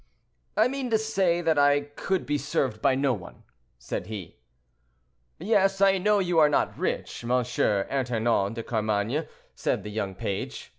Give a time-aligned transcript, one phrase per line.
[0.57, 3.43] "I meant to say that I could be served by no one,"
[3.77, 4.37] said he.
[5.37, 7.29] "Yes, I know you are not rich, M.
[7.29, 10.69] Ernanton de Carmainges," said the young page.